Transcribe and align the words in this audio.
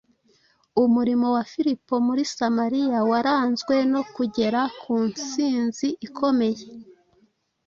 Umurimo 0.83 1.27
wa 1.35 1.43
Filipo 1.51 1.93
muri 2.07 2.23
Samariya 2.35 2.99
waranzwe 3.11 3.75
no 3.91 4.01
kugera 4.15 4.61
ku 4.81 4.93
nsinzi 5.09 5.87
ikomeye, 6.07 6.63